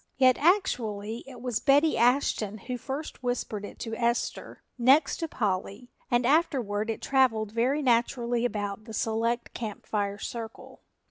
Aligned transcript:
Yet 0.17 0.35
actually 0.39 1.23
it 1.27 1.43
was 1.43 1.59
Betty 1.59 1.95
Ashton 1.95 2.57
who 2.57 2.75
first 2.79 3.21
whispered 3.21 3.63
it 3.63 3.77
to 3.81 3.93
Esther, 3.95 4.63
next 4.75 5.17
to 5.17 5.27
Polly, 5.27 5.91
and 6.09 6.25
afterward 6.25 6.89
it 6.89 7.03
traveled 7.03 7.51
very 7.51 7.83
naturally 7.83 8.43
about 8.43 8.85
the 8.85 8.93
select 8.95 9.53
Camp 9.53 9.85
Fire 9.85 10.17
circle. 10.17 10.79